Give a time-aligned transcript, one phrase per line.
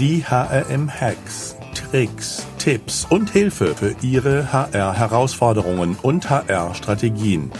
[0.00, 7.52] Die HRM-Hacks, Tricks, Tipps und Hilfe für Ihre HR-Herausforderungen und HR-Strategien.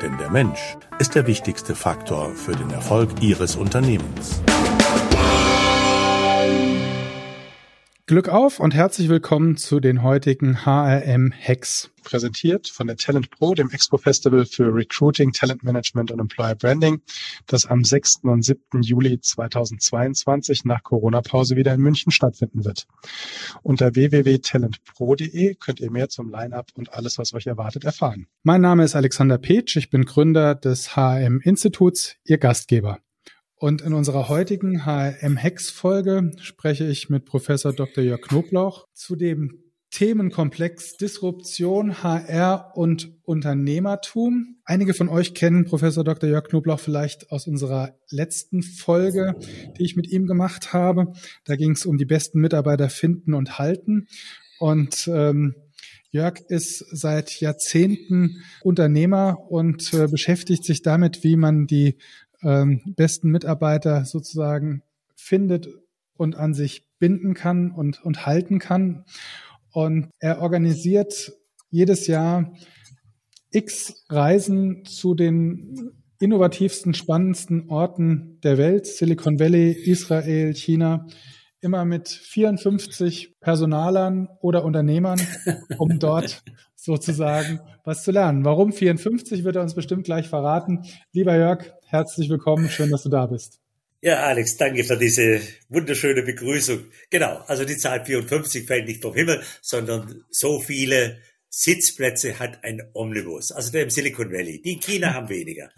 [0.00, 4.40] Denn der Mensch ist der wichtigste Faktor für den Erfolg Ihres Unternehmens.
[8.06, 11.92] Glück auf und herzlich willkommen zu den heutigen HRM Hacks.
[12.02, 17.00] Präsentiert von der Talent Pro, dem Expo Festival für Recruiting, Talent Management und Employer Branding,
[17.46, 18.22] das am 6.
[18.24, 18.82] und 7.
[18.82, 22.88] Juli 2022 nach Corona-Pause wieder in München stattfinden wird.
[23.62, 28.26] Unter www.talentpro.de könnt ihr mehr zum Line-Up und alles, was euch erwartet, erfahren.
[28.42, 32.98] Mein Name ist Alexander Petsch, ich bin Gründer des HRM Instituts, Ihr Gastgeber.
[33.62, 38.02] Und in unserer heutigen HRM-Hex-Folge spreche ich mit Professor Dr.
[38.02, 39.62] Jörg Knoblauch zu dem
[39.92, 44.56] Themenkomplex Disruption, HR und Unternehmertum.
[44.64, 46.28] Einige von euch kennen Professor Dr.
[46.28, 49.36] Jörg Knoblauch vielleicht aus unserer letzten Folge,
[49.78, 51.12] die ich mit ihm gemacht habe.
[51.44, 54.08] Da ging es um die besten Mitarbeiter finden und halten.
[54.58, 55.54] Und ähm,
[56.10, 61.96] Jörg ist seit Jahrzehnten Unternehmer und äh, beschäftigt sich damit, wie man die
[62.42, 64.82] ähm, besten Mitarbeiter sozusagen
[65.14, 65.68] findet
[66.16, 69.04] und an sich binden kann und, und halten kann.
[69.72, 71.32] Und er organisiert
[71.70, 72.52] jedes Jahr
[73.50, 81.06] x Reisen zu den innovativsten, spannendsten Orten der Welt, Silicon Valley, Israel, China,
[81.60, 85.20] immer mit 54 Personalern oder Unternehmern,
[85.78, 86.42] um dort
[86.74, 88.44] sozusagen was zu lernen.
[88.44, 90.84] Warum 54 wird er uns bestimmt gleich verraten.
[91.12, 92.70] Lieber Jörg, herzlich willkommen.
[92.70, 93.60] Schön, dass du da bist.
[94.00, 96.86] Ja, Alex, danke für diese wunderschöne Begrüßung.
[97.10, 101.18] Genau, also die Zahl 54 fällt nicht vom Himmel, sondern so viele
[101.48, 104.60] Sitzplätze hat ein Omnibus, also der im Silicon Valley.
[104.62, 105.70] Die in China haben weniger.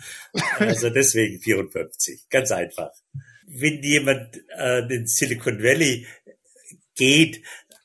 [0.59, 2.93] Also deswegen 54, ganz einfach.
[3.47, 6.07] Wenn jemand äh, in Silicon Valley
[6.95, 7.43] geht,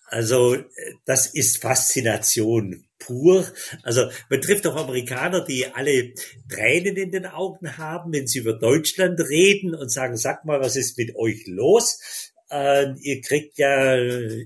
[0.10, 0.58] also
[1.06, 3.48] das ist Faszination pur.
[3.84, 6.14] Also man trifft auch Amerikaner, die alle
[6.50, 10.76] Tränen in den Augen haben, wenn sie über Deutschland reden und sagen, sag mal, was
[10.76, 12.00] ist mit euch los?
[12.50, 13.96] Äh, ihr kriegt ja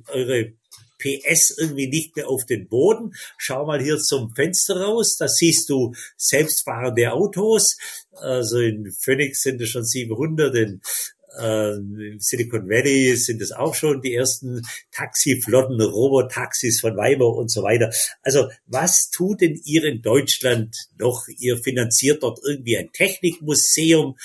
[0.08, 0.54] eure
[1.00, 3.14] PS irgendwie nicht mehr auf den Boden.
[3.38, 7.78] Schau mal hier zum Fenster raus, da siehst du selbstfahrende Autos.
[8.12, 10.82] Also in Phoenix sind es schon 700, in
[11.40, 14.62] äh, Im Silicon Valley sind es auch schon die ersten
[14.92, 17.92] Taxiflotten, Robotaxis von Weiber und so weiter.
[18.22, 21.28] Also was tut denn ihr in Deutschland noch?
[21.28, 24.16] Ihr finanziert dort irgendwie ein Technikmuseum.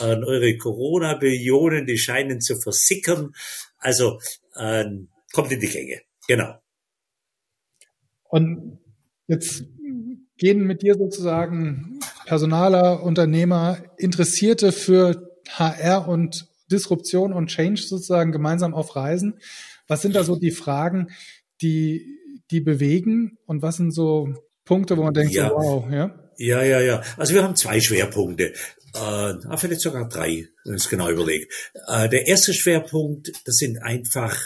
[0.00, 3.34] Äh, eure Corona-Billionen, die scheinen zu versickern.
[3.78, 4.20] Also
[4.54, 4.84] äh,
[5.32, 6.00] kommt in die Gänge.
[6.26, 6.54] Genau.
[8.28, 8.78] Und
[9.28, 9.64] jetzt
[10.36, 18.74] gehen mit dir sozusagen Personaler, Unternehmer, Interessierte für HR und Disruption und Change sozusagen gemeinsam
[18.74, 19.38] auf Reisen.
[19.86, 21.08] Was sind da so die Fragen,
[21.62, 22.18] die,
[22.50, 24.34] die bewegen und was sind so
[24.64, 25.48] Punkte, wo man denkt, ja.
[25.48, 26.18] so, wow, ja?
[26.38, 27.02] Ja, ja, ja.
[27.16, 28.52] Also wir haben zwei Schwerpunkte.
[28.94, 31.46] Äh, vielleicht sogar drei, wenn ich es genau überlege.
[31.86, 34.38] Äh, der erste Schwerpunkt, das sind einfach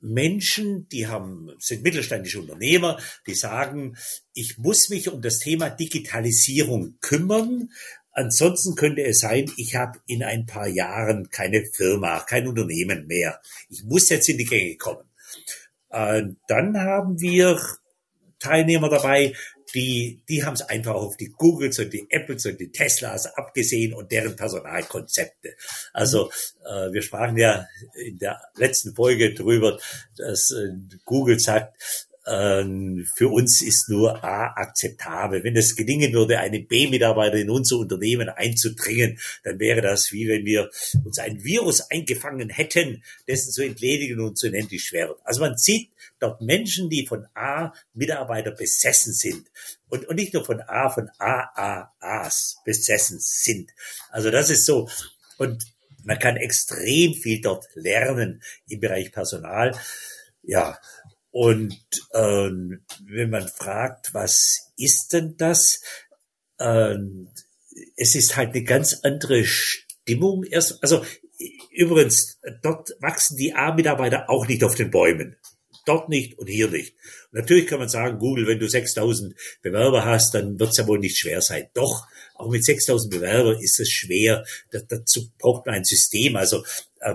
[0.00, 3.96] Menschen, die haben, sind mittelständische Unternehmer, die sagen,
[4.34, 7.70] ich muss mich um das Thema Digitalisierung kümmern,
[8.18, 13.42] Ansonsten könnte es sein, ich habe in ein paar Jahren keine Firma, kein Unternehmen mehr.
[13.68, 15.04] Ich muss jetzt in die Gänge kommen.
[15.90, 17.60] Äh, dann haben wir
[18.38, 19.34] Teilnehmer dabei,
[19.74, 23.92] die, die haben es einfach auf die Googles und die Apples und die Teslas abgesehen
[23.92, 25.54] und deren Personalkonzepte.
[25.92, 26.30] Also
[26.64, 29.78] äh, wir sprachen ja in der letzten Folge drüber,
[30.16, 30.72] dass äh,
[31.04, 31.76] Google sagt,
[32.26, 35.44] für uns ist nur A akzeptabel.
[35.44, 40.44] Wenn es gelingen würde, eine B-Mitarbeiter in unser Unternehmen einzudringen, dann wäre das wie wenn
[40.44, 40.68] wir
[41.04, 45.20] uns ein Virus eingefangen hätten, dessen zu entledigen und zu unendlich schwer wird.
[45.24, 49.46] Also man sieht dort Menschen, die von A Mitarbeiter besessen sind.
[49.88, 53.70] Und, und nicht nur von A, von AAAs besessen sind.
[54.10, 54.88] Also das ist so.
[55.38, 55.62] Und
[56.02, 59.78] man kann extrem viel dort lernen im Bereich Personal.
[60.42, 60.78] Ja,
[61.38, 61.76] und
[62.14, 65.82] ähm, wenn man fragt, was ist denn das?
[66.58, 67.28] Ähm,
[67.94, 70.44] es ist halt eine ganz andere Stimmung.
[70.44, 71.04] Erst, also
[71.72, 75.36] übrigens, dort wachsen die A-Mitarbeiter auch nicht auf den Bäumen.
[75.84, 76.94] Dort nicht und hier nicht.
[77.30, 80.86] Und natürlich kann man sagen, Google, wenn du 6000 Bewerber hast, dann wird es ja
[80.86, 81.68] wohl nicht schwer sein.
[81.74, 82.06] Doch,
[82.36, 84.42] auch mit 6000 Bewerbern ist es schwer.
[84.70, 86.36] dazu braucht man ein System.
[86.36, 86.64] Also
[87.00, 87.12] äh,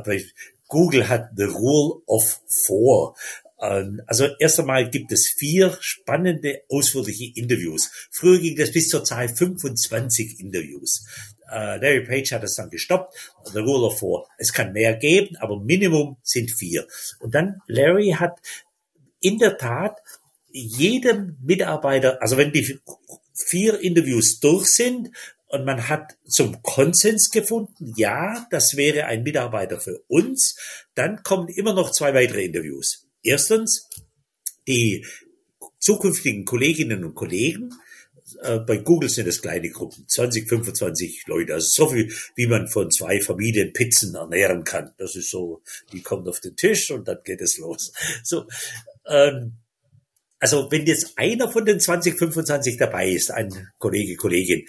[0.72, 3.14] Google hat the rule of four.
[3.62, 7.92] Ähm, also erst einmal gibt es vier spannende, ausführliche Interviews.
[8.10, 11.06] Früher ging das bis zur Zahl 25 Interviews.
[11.50, 13.14] Äh, Larry Page hat das dann gestoppt.
[13.54, 14.28] The Rule of Four.
[14.38, 16.88] Es kann mehr geben, aber Minimum sind vier.
[17.20, 18.40] Und dann Larry hat
[19.20, 19.98] in der Tat
[20.50, 22.80] jedem Mitarbeiter, also wenn die
[23.34, 25.12] vier Interviews durch sind
[25.48, 30.58] und man hat zum Konsens gefunden, ja, das wäre ein Mitarbeiter für uns,
[30.96, 33.01] dann kommen immer noch zwei weitere Interviews.
[33.24, 33.90] Erstens,
[34.68, 35.06] die
[35.80, 37.74] zukünftigen Kolleginnen und Kollegen,
[38.42, 42.68] äh, bei Google sind es kleine Gruppen, 20, 25 Leute, also so viel, wie man
[42.68, 44.94] von zwei Familien Pizzen ernähren kann.
[44.98, 47.92] Das ist so, die kommen auf den Tisch und dann geht es los.
[48.24, 48.48] So,
[49.08, 49.54] ähm,
[50.40, 54.66] also wenn jetzt einer von den 20, 25 dabei ist, ein Kollege, Kollegin,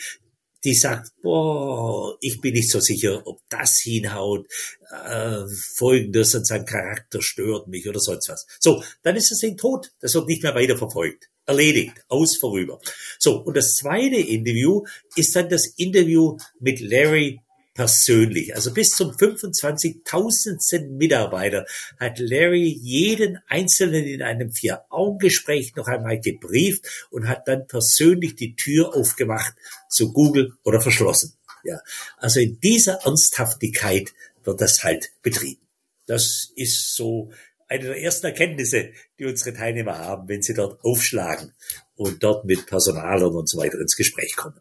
[0.65, 4.47] die sagt, boah, ich bin nicht so sicher, ob das hinhaut,
[4.91, 5.43] äh,
[5.77, 8.47] folgendes und sein Charakter stört mich oder sonst was.
[8.61, 9.93] So, dann ist das Ding tot.
[10.01, 11.29] Das wird nicht mehr weiter verfolgt.
[11.45, 12.05] Erledigt.
[12.09, 12.81] Aus, vorüber.
[13.19, 14.85] So, und das zweite Interview
[15.17, 17.42] ist dann das Interview mit Larry
[17.75, 18.55] persönlich.
[18.55, 20.89] Also bis zum 25.000.
[20.97, 21.67] Mitarbeiter
[21.99, 28.55] hat Larry jeden Einzelnen in einem Vier-Augen-Gespräch noch einmal gebrieft und hat dann persönlich die
[28.55, 29.55] Tür aufgemacht
[29.89, 31.35] zu Google oder verschlossen.
[31.65, 31.81] Ja,
[32.17, 34.13] also in dieser Ernsthaftigkeit
[34.45, 35.63] wird das halt betrieben.
[36.07, 37.31] Das ist so
[37.69, 41.53] eine der ersten Erkenntnisse, die unsere Teilnehmer haben, wenn sie dort aufschlagen
[41.95, 44.61] und dort mit Personalern und so weiter ins Gespräch kommen.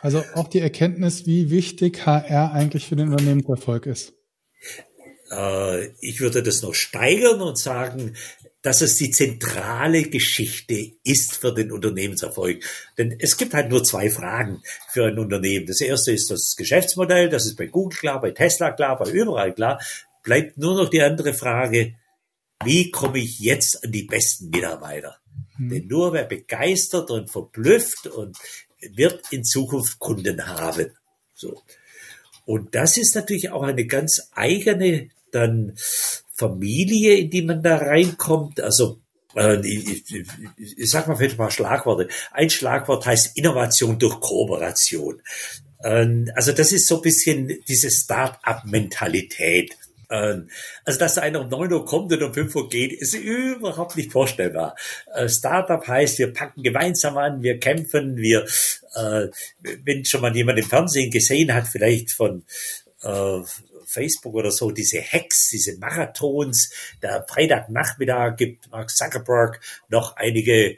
[0.00, 4.14] Also auch die Erkenntnis, wie wichtig HR eigentlich für den Unternehmenserfolg ist.
[5.30, 8.16] Äh, ich würde das noch steigern und sagen,
[8.62, 12.62] dass es die zentrale Geschichte ist für den Unternehmenserfolg.
[12.98, 14.62] Denn es gibt halt nur zwei Fragen
[14.92, 15.66] für ein Unternehmen.
[15.66, 19.54] Das erste ist das Geschäftsmodell, das ist bei Google klar, bei Tesla klar, bei überall
[19.54, 19.80] klar.
[20.22, 21.94] Bleibt nur noch die andere Frage,
[22.62, 25.16] wie komme ich jetzt an die besten Mitarbeiter?
[25.56, 25.68] Hm.
[25.70, 28.36] Denn nur wer begeistert und verblüfft und
[28.94, 30.92] wird in Zukunft Kunden haben.
[31.34, 31.62] So.
[32.46, 35.74] Und das ist natürlich auch eine ganz eigene dann
[36.32, 38.60] Familie, in die man da reinkommt.
[38.60, 39.00] Also
[39.36, 42.08] äh, ich, ich, ich sag mal vielleicht ein paar Schlagworte.
[42.32, 45.22] Ein Schlagwort heißt Innovation durch Kooperation.
[45.84, 49.76] Ähm, also das ist so ein bisschen diese Start-up-Mentalität.
[50.10, 54.10] Also, dass einer um 9 Uhr kommt und um 5 Uhr geht, ist überhaupt nicht
[54.10, 54.74] vorstellbar.
[55.14, 58.44] Äh, Startup heißt, wir packen gemeinsam an, wir kämpfen, wir,
[58.94, 59.28] äh,
[59.84, 62.44] wenn schon mal jemand im Fernsehen gesehen hat, vielleicht von
[63.02, 63.40] äh,
[63.86, 66.72] Facebook oder so, diese Hacks, diese Marathons,
[67.02, 70.76] der Freitagnachmittag gibt Mark Zuckerberg noch einige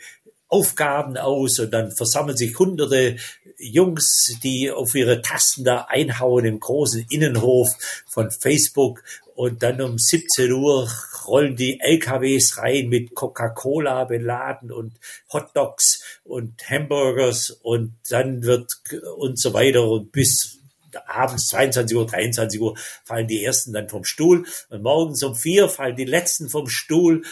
[0.53, 3.17] Aufgaben aus und dann versammeln sich hunderte
[3.57, 7.69] Jungs, die auf ihre Tasten da einhauen im großen Innenhof
[8.07, 9.03] von Facebook.
[9.35, 10.91] Und dann um 17 Uhr
[11.27, 14.93] rollen die LKWs rein mit Coca-Cola beladen und
[15.33, 18.71] Hotdogs und Hamburgers und dann wird
[19.17, 20.62] und so weiter und bis
[21.07, 25.69] abends 22 Uhr, 23 Uhr fallen die ersten dann vom Stuhl und morgens um vier
[25.69, 27.23] fallen die letzten vom Stuhl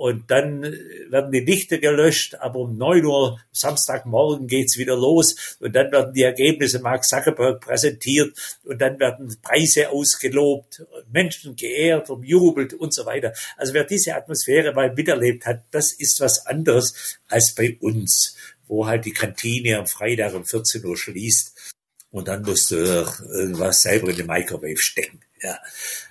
[0.00, 0.62] und dann
[1.10, 6.14] werden die Lichter gelöscht, aber um neun Uhr Samstagmorgen geht's wieder los und dann werden
[6.14, 8.32] die Ergebnisse Mark Zuckerberg präsentiert
[8.64, 13.34] und dann werden Preise ausgelobt, Menschen geehrt, umjubelt und so weiter.
[13.58, 18.36] Also wer diese Atmosphäre mal miterlebt hat, das ist was anderes als bei uns,
[18.68, 21.79] wo halt die Kantine am Freitag um 14 Uhr schließt
[22.10, 25.20] und dann musst du irgendwas selber in den Microwave stecken.
[25.42, 25.58] Ja.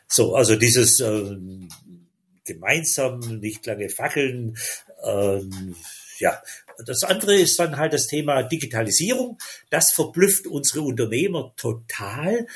[0.08, 1.38] So, also dieses äh,
[2.46, 4.58] gemeinsam, nicht lange fackeln,
[5.04, 5.76] ähm,
[6.20, 6.42] ja.
[6.86, 9.38] Das andere ist dann halt das Thema Digitalisierung.
[9.70, 12.48] Das verblüfft unsere Unternehmer total.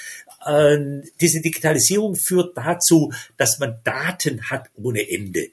[0.47, 5.47] Ähm, diese Digitalisierung führt dazu, dass man Daten hat ohne Ende.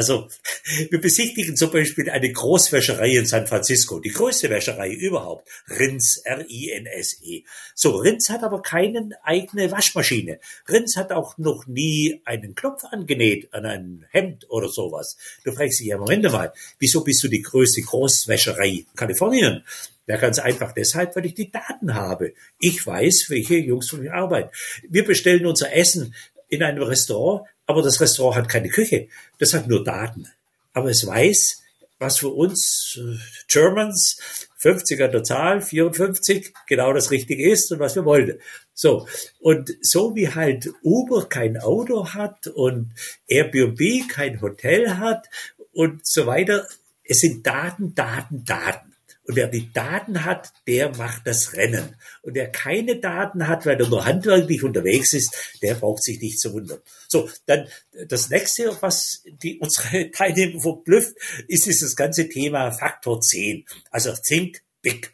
[0.00, 0.28] Also
[0.88, 7.42] wir besichtigen zum Beispiel eine Großwäscherei in San Francisco, die größte Wäscherei überhaupt, Rins, R-I-N-S-E.
[7.74, 10.40] So, Rins hat aber keine eigene Waschmaschine.
[10.66, 15.18] Rins hat auch noch nie einen Knopf angenäht an ein Hemd oder sowas.
[15.44, 19.64] Du fragst dich ja, Moment mal, wieso bist du die größte Großwäscherei in Kalifornien?
[20.06, 22.32] Ja, ganz einfach deshalb, weil ich die Daten habe.
[22.58, 24.48] Ich weiß, welche Jungs von mir arbeiten.
[24.88, 26.14] Wir bestellen unser Essen
[26.48, 29.08] in einem Restaurant, aber das Restaurant hat keine Küche.
[29.38, 30.26] Das hat nur Daten.
[30.72, 31.62] Aber es weiß,
[31.98, 33.16] was für uns äh,
[33.48, 38.40] Germans, 50 an der Zahl, 54, genau das Richtige ist und was wir wollten.
[38.74, 39.06] So.
[39.38, 42.92] Und so wie halt Uber kein Auto hat und
[43.28, 45.28] Airbnb kein Hotel hat
[45.72, 46.66] und so weiter,
[47.04, 48.89] es sind Daten, Daten, Daten.
[49.30, 51.94] Und wer die Daten hat, der macht das Rennen.
[52.22, 55.32] Und wer keine Daten hat, weil er nur handwerklich unterwegs ist,
[55.62, 56.80] der braucht sich nicht zu wundern.
[57.06, 57.68] So, dann
[58.08, 61.14] das nächste, was die, unsere Teilnehmer verblüfft,
[61.46, 63.66] ist dieses ganze Thema Faktor 10.
[63.92, 65.12] Also Think Big.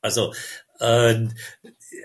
[0.00, 0.32] Also,
[0.78, 1.26] äh,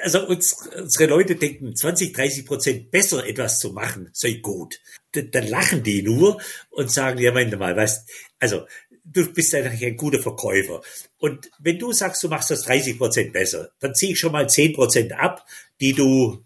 [0.02, 4.80] also uns, unsere Leute denken, 20, 30 Prozent besser etwas zu machen, sei gut.
[5.12, 8.10] Dann lachen die nur und sagen, ja, meine mal, weißt,
[8.40, 8.66] also
[9.04, 10.82] du bist eigentlich ein guter Verkäufer.
[11.20, 14.50] Und wenn du sagst, du machst das 30 Prozent besser, dann ziehe ich schon mal
[14.50, 15.46] 10 Prozent ab,
[15.80, 16.44] die du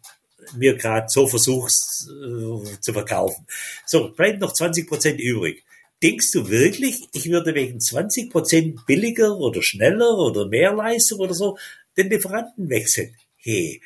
[0.53, 3.45] mir gerade so versuchst äh, zu verkaufen.
[3.85, 5.63] So, bleibt noch 20 Prozent übrig.
[6.03, 11.33] Denkst du wirklich, ich würde wegen 20 Prozent billiger oder schneller oder mehr Leistung oder
[11.33, 11.57] so
[11.97, 13.15] den Lieferanten wechseln?
[13.38, 13.81] Hey,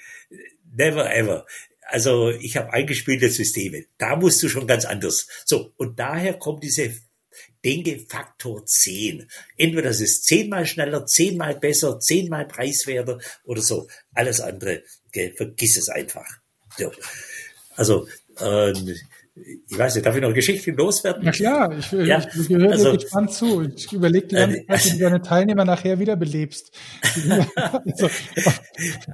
[0.76, 1.46] never ever.
[1.84, 3.86] Also ich habe eingespielte Systeme.
[3.98, 5.28] Da musst du schon ganz anders.
[5.46, 6.94] So, und daher kommt diese
[7.64, 9.30] denke Faktor 10.
[9.58, 13.88] Entweder das ist zehnmal schneller, zehnmal besser, zehnmal preiswerter oder so.
[14.14, 16.28] Alles andere, gell, vergiss es einfach.
[16.78, 16.92] So.
[17.76, 18.08] Also,
[18.40, 18.74] äh,
[19.36, 21.22] ich weiß nicht, darf ich noch Geschichten loswerden?
[21.24, 23.62] Na klar, ich, ja, ich, ich höre also, dir gespannt zu.
[23.76, 26.72] Ich überlege die ganze Zeit, wie du deine Teilnehmer nachher wiederbelebst.
[27.86, 28.10] also,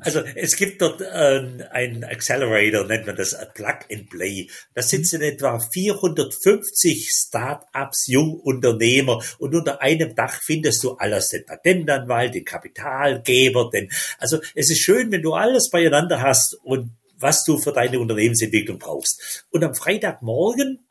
[0.02, 4.50] also, es gibt dort äh, ein Accelerator, nennt man das Plug and Play.
[4.74, 12.34] Da sitzen etwa 450 Start-ups, Jungunternehmer und unter einem Dach findest du alles, den Patentanwalt,
[12.34, 16.92] den Kapitalgeber, den, also es ist schön, wenn du alles beieinander hast und
[17.26, 19.48] was du für deine Unternehmensentwicklung brauchst.
[19.50, 20.88] Und am Freitagmorgen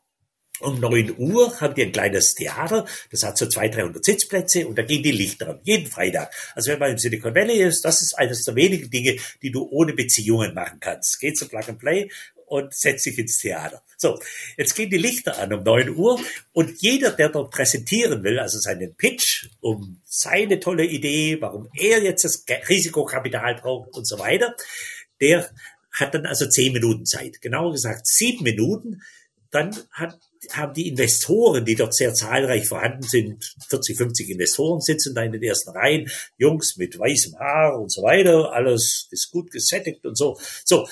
[0.59, 4.77] um neun Uhr haben die ein kleines Theater, das hat so zwei, 300 Sitzplätze und
[4.77, 6.33] da gehen die Lichter an, jeden Freitag.
[6.53, 9.65] Also wenn man im Silicon Valley ist, das ist eines der wenigen Dinge, die du
[9.69, 11.19] ohne Beziehungen machen kannst.
[11.21, 12.09] Geh zu Plug and Play
[12.47, 13.81] und setz dich ins Theater.
[13.97, 14.19] So,
[14.57, 16.19] jetzt gehen die Lichter an um neun Uhr
[16.51, 22.03] und jeder, der dort präsentieren will, also seinen Pitch um seine tolle Idee, warum er
[22.03, 24.53] jetzt das Risikokapital braucht und so weiter,
[25.21, 25.49] der
[25.95, 27.41] hat dann also zehn Minuten Zeit.
[27.41, 29.01] Genauer gesagt sieben Minuten.
[29.51, 30.19] Dann hat,
[30.51, 35.31] haben die Investoren, die dort sehr zahlreich vorhanden sind, 40, 50 Investoren sitzen da in
[35.31, 40.17] den ersten Reihen, Jungs mit weißem Haar und so weiter, alles ist gut gesättigt und
[40.17, 40.37] so.
[40.65, 40.89] So,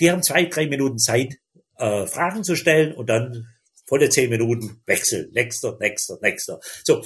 [0.00, 1.36] die haben zwei, drei Minuten Zeit,
[1.78, 3.48] äh, Fragen zu stellen und dann
[3.86, 6.60] volle zehn Minuten Wechsel, nächster, nächster, nächster.
[6.84, 7.04] So,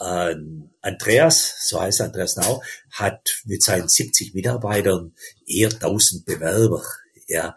[0.00, 0.34] äh,
[0.80, 5.14] Andreas, so heißt Andreas Nau, hat mit seinen 70 Mitarbeitern
[5.46, 6.82] eher 1000 Bewerber,
[7.26, 7.54] ja,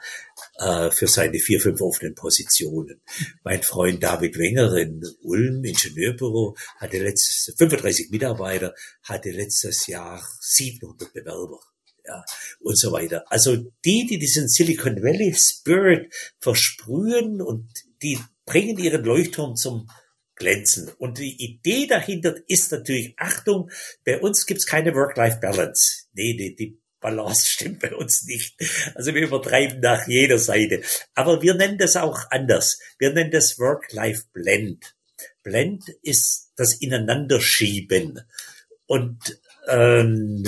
[0.58, 3.02] äh, für seine vier, fünf offenen Positionen.
[3.44, 11.14] Mein Freund David Wenger in Ulm, Ingenieurbüro, hatte letztes, 35 Mitarbeiter, hatte letztes Jahr 700
[11.14, 11.60] Bewerber
[12.06, 12.26] ja,
[12.60, 13.24] und so weiter.
[13.30, 17.70] Also die, die diesen Silicon Valley Spirit versprühen und
[18.02, 19.90] die bringen ihren Leuchtturm zum
[20.36, 20.90] Glänzen.
[20.98, 23.70] Und die Idee dahinter ist natürlich, Achtung,
[24.06, 26.08] bei uns gibt's keine Work-Life-Balance.
[26.14, 28.56] Nee, die, die Balance stimmt bei uns nicht.
[28.96, 30.82] Also wir übertreiben nach jeder Seite.
[31.14, 32.80] Aber wir nennen das auch anders.
[32.98, 34.96] Wir nennen das Work-Life-Blend.
[35.44, 38.22] Blend ist das Ineinanderschieben.
[38.86, 40.44] Und ähm,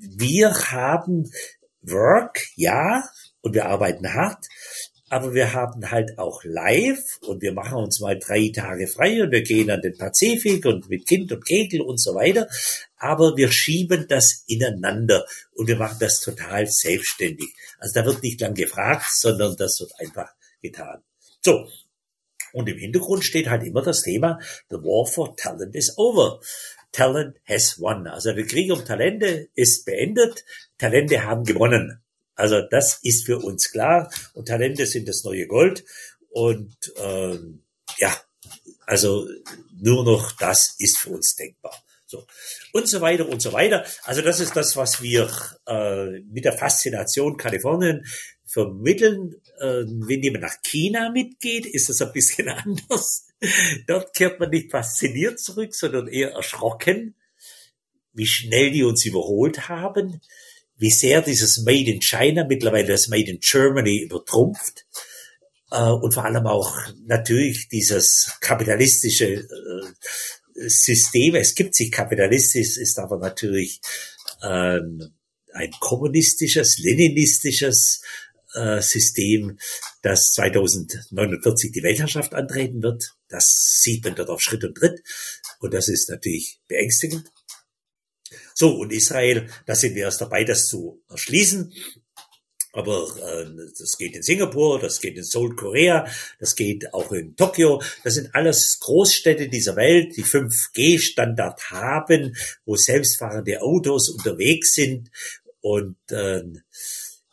[0.00, 1.30] wir haben
[1.82, 3.08] Work, ja,
[3.42, 4.46] und wir arbeiten hart,
[5.10, 9.32] aber wir haben halt auch live und wir machen uns mal drei Tage frei und
[9.32, 12.46] wir gehen an den Pazifik und mit Kind und Kegel und so weiter.
[12.96, 17.48] Aber wir schieben das ineinander und wir machen das total selbstständig.
[17.80, 20.30] Also da wird nicht lang gefragt, sondern das wird einfach
[20.62, 21.02] getan.
[21.44, 21.66] So.
[22.52, 24.38] Und im Hintergrund steht halt immer das Thema,
[24.68, 26.40] the war for talent is over.
[26.92, 28.06] Talent has won.
[28.06, 30.44] Also der Krieg um Talente ist beendet.
[30.78, 31.99] Talente haben gewonnen.
[32.40, 34.10] Also das ist für uns klar.
[34.32, 35.84] Und Talente sind das neue Gold.
[36.30, 37.62] Und ähm,
[37.98, 38.16] ja,
[38.86, 39.28] also
[39.80, 41.74] nur noch das ist für uns denkbar.
[42.06, 42.26] So.
[42.72, 43.84] Und so weiter und so weiter.
[44.02, 45.30] Also das ist das, was wir
[45.66, 48.04] äh, mit der Faszination Kalifornien
[48.46, 49.36] vermitteln.
[49.60, 53.26] Äh, wenn jemand nach China mitgeht, ist das ein bisschen anders.
[53.86, 57.14] Dort kehrt man nicht fasziniert zurück, sondern eher erschrocken,
[58.12, 60.20] wie schnell die uns überholt haben,
[60.80, 64.86] wie sehr dieses Made in China mittlerweile das Made in Germany übertrumpft
[65.70, 66.74] äh, und vor allem auch
[67.06, 71.34] natürlich dieses kapitalistische äh, System.
[71.34, 73.80] Es gibt sich kapitalistisch, ist aber natürlich
[74.42, 75.12] ähm,
[75.52, 78.02] ein kommunistisches, leninistisches
[78.54, 79.58] äh, System,
[80.02, 83.14] das 2049 die Weltherrschaft antreten wird.
[83.28, 83.44] Das
[83.82, 85.02] sieht man dort auf Schritt und Tritt
[85.60, 87.30] und das ist natürlich beängstigend.
[88.60, 91.72] So, und Israel, da sind wir erst dabei, das zu erschließen.
[92.74, 93.46] Aber äh,
[93.78, 96.06] das geht in Singapur, das geht in Seoul, Korea,
[96.38, 97.80] das geht auch in Tokio.
[98.04, 102.36] Das sind alles Großstädte dieser Welt, die 5G-Standard haben,
[102.66, 105.10] wo selbstfahrende Autos unterwegs sind.
[105.62, 106.42] Und äh,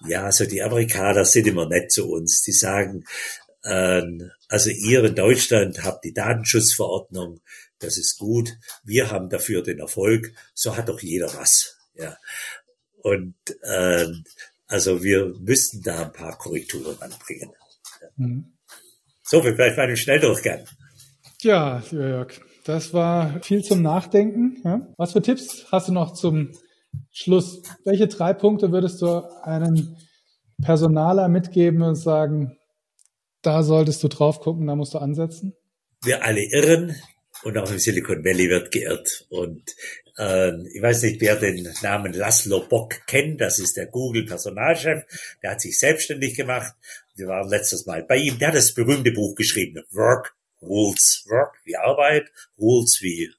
[0.07, 2.41] ja, also die Amerikaner sind immer nett zu uns.
[2.41, 3.03] Die sagen,
[3.63, 4.01] äh,
[4.47, 7.41] also ihr in Deutschland habt die Datenschutzverordnung,
[7.79, 11.75] das ist gut, wir haben dafür den Erfolg, so hat doch jeder was.
[11.95, 12.17] Ja.
[13.01, 14.07] Und äh,
[14.67, 17.51] also wir müssten da ein paar Korrekturen anbringen.
[18.01, 18.07] Ja.
[18.15, 18.53] Mhm.
[19.23, 20.65] So, vielleicht mal einen Schnelldurchgang.
[21.41, 24.61] Ja, lieber Jörg, das war viel zum Nachdenken.
[24.63, 24.87] Ja.
[24.97, 26.51] Was für Tipps hast du noch zum
[27.11, 27.61] Schluss?
[27.83, 29.97] Welche drei Punkte würdest du einem
[30.61, 32.57] Personaler mitgeben und sagen,
[33.41, 35.53] da solltest du drauf gucken, da musst du ansetzen?
[36.03, 36.95] Wir alle irren,
[37.43, 39.25] und auch im Silicon Valley wird geirrt.
[39.29, 39.75] Und
[40.17, 45.03] äh, ich weiß nicht, wer den Namen Laszlo Bock kennt, das ist der Google-Personalchef,
[45.41, 46.73] der hat sich selbstständig gemacht.
[47.15, 51.55] Wir waren letztes Mal bei ihm, der hat das berühmte Buch geschrieben, Work Rules, Work
[51.65, 53.31] wie Arbeit, Rules wie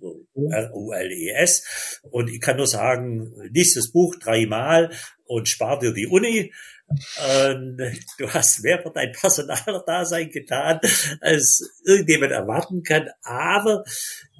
[0.00, 2.00] U-L-E-S.
[2.10, 4.92] Und ich kann nur sagen, lies das Buch dreimal
[5.24, 6.52] und spar dir die Uni.
[6.88, 7.78] Und
[8.18, 10.80] du hast mehr für dein Personaldasein getan,
[11.20, 13.08] als irgendjemand erwarten kann.
[13.22, 13.84] Aber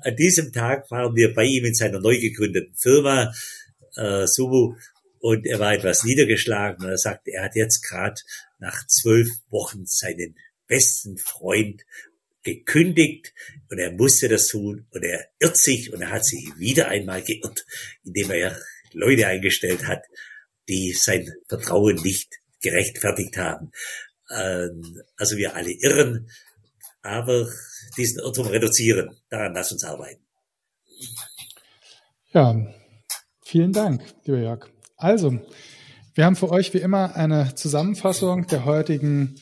[0.03, 3.33] an diesem Tag waren wir bei ihm in seiner neu gegründeten Firma,
[3.97, 4.75] äh, Sumu,
[5.21, 8.21] und er war etwas niedergeschlagen und er sagte, er hat jetzt gerade
[8.59, 11.83] nach zwölf Wochen seinen besten Freund
[12.43, 13.35] gekündigt
[13.69, 17.23] und er musste das tun und er irrt sich und er hat sich wieder einmal
[17.23, 17.67] geirrt,
[18.05, 18.59] indem er
[18.93, 20.05] Leute eingestellt hat,
[20.69, 23.73] die sein Vertrauen nicht gerechtfertigt haben.
[24.31, 26.29] Ähm, also wir alle irren,
[27.03, 27.49] aber
[27.97, 30.23] diesen Irrtum reduzieren, daran lass uns arbeiten.
[32.33, 32.57] Ja,
[33.45, 34.69] vielen Dank, lieber Jörg.
[34.97, 35.39] Also,
[36.15, 39.41] wir haben für euch wie immer eine Zusammenfassung der heutigen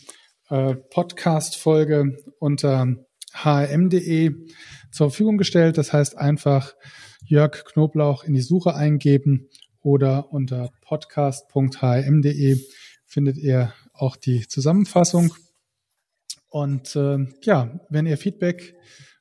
[0.51, 2.95] äh, Podcast-Folge unter
[3.33, 4.33] hrm.de
[4.93, 5.79] zur Verfügung gestellt.
[5.79, 6.75] Das heißt einfach
[7.25, 9.49] Jörg Knoblauch in die Suche eingeben
[9.87, 12.59] oder unter podcast.hm.de
[13.07, 15.33] findet ihr auch die Zusammenfassung.
[16.49, 18.75] Und äh, ja, wenn ihr Feedback,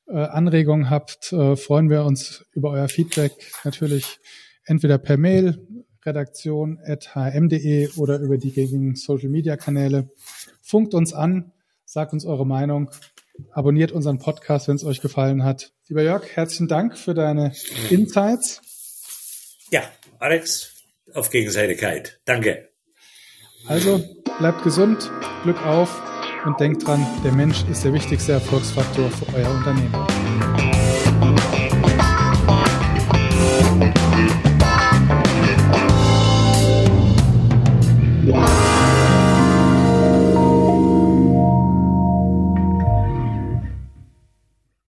[0.08, 4.18] äh, Anregungen habt, äh, freuen wir uns über euer Feedback natürlich
[4.64, 5.64] entweder per Mail
[6.04, 10.10] redaktion.hm.de oder über die gängigen Social Media Kanäle.
[10.62, 11.52] Funkt uns an,
[11.84, 12.90] sagt uns eure Meinung,
[13.52, 15.72] abonniert unseren Podcast, wenn es euch gefallen hat.
[15.86, 17.52] Lieber Jörg, herzlichen Dank für deine
[17.90, 18.62] Insights.
[19.70, 19.82] Ja,
[20.18, 22.20] Alex, auf Gegenseitigkeit.
[22.24, 22.70] Danke.
[23.66, 24.02] Also
[24.38, 25.10] bleibt gesund,
[25.42, 26.02] Glück auf
[26.44, 30.75] und denkt dran, der Mensch ist der wichtigste Erfolgsfaktor für euer Unternehmen.